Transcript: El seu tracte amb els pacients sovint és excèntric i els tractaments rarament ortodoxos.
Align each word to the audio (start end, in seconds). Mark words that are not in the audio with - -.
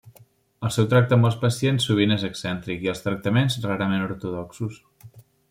El 0.69 0.71
seu 0.77 0.85
tracte 0.93 1.13
amb 1.17 1.27
els 1.29 1.37
pacients 1.43 1.85
sovint 1.89 2.15
és 2.15 2.25
excèntric 2.31 2.87
i 2.87 2.91
els 2.95 3.05
tractaments 3.09 3.59
rarament 3.69 4.09
ortodoxos. 4.09 4.83